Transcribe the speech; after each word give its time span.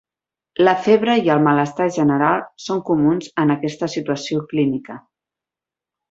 La 0.67 0.71
febre 0.85 1.15
i 1.27 1.29
el 1.33 1.41
malestar 1.47 1.85
general 1.99 2.41
són 2.69 2.81
comuns 2.89 3.29
en 3.43 3.55
aquesta 3.59 3.91
situació 3.99 4.41
clínica. 4.55 4.97